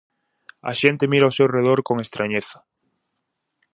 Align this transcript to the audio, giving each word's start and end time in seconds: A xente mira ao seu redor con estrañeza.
A 0.69 0.71
xente 0.81 1.09
mira 1.11 1.25
ao 1.27 1.35
seu 1.37 1.47
redor 1.57 1.79
con 1.87 1.97
estrañeza. 2.05 2.57